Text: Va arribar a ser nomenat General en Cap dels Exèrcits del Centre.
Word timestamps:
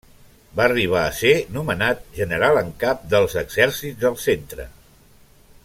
Va 0.59 0.63
arribar 0.69 1.01
a 1.09 1.11
ser 1.17 1.33
nomenat 1.57 2.01
General 2.21 2.57
en 2.63 2.73
Cap 2.85 3.05
dels 3.15 3.37
Exèrcits 3.43 4.01
del 4.07 4.19
Centre. 4.25 4.67